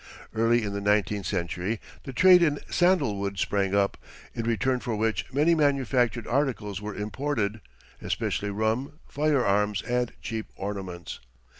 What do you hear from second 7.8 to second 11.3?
especially rum, firearms and cheap ornaments.